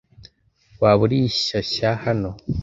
waba 0.81 1.01
uri 1.05 1.19
shyashya 1.45 1.89
hano 2.05 2.29